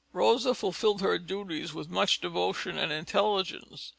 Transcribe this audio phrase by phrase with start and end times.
[0.13, 3.89] ]Rosa Bonheur fulfilled her duties with much devotion and intelligence.